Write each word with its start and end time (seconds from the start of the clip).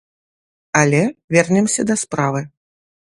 Але 0.79 1.01
вернемся 1.35 1.81
да 1.91 1.99
справы. 2.05 2.41